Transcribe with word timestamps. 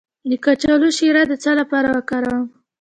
د 0.29 0.31
کچالو 0.45 0.89
شیره 0.97 1.23
د 1.27 1.33
څه 1.43 1.51
لپاره 1.59 1.87
وکاروم؟ 1.97 2.43